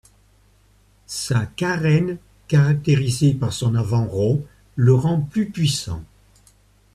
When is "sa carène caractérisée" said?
1.05-3.35